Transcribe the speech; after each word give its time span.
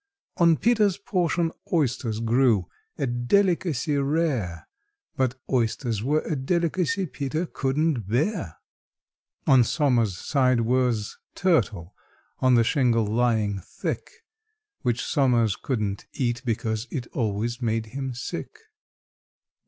On 0.37 0.57
PETER'S 0.57 0.97
portion 0.97 1.51
oysters 1.71 2.21
grew—a 2.21 3.05
delicacy 3.05 3.97
rare, 3.97 4.67
But 5.15 5.39
oysters 5.47 6.01
were 6.01 6.21
a 6.21 6.35
delicacy 6.35 7.05
PETER 7.05 7.45
couldn't 7.45 8.07
bear. 8.07 8.57
On 9.45 9.63
SOMERS' 9.63 10.17
side 10.17 10.61
was 10.61 11.19
turtle, 11.35 11.93
on 12.39 12.55
the 12.55 12.63
shingle 12.63 13.05
lying 13.05 13.59
thick, 13.63 14.09
Which 14.81 15.05
SOMERS 15.05 15.55
couldn't 15.55 16.07
eat, 16.13 16.41
because 16.45 16.87
it 16.89 17.05
always 17.13 17.61
made 17.61 17.85
him 17.85 18.15
sick. 18.15 18.57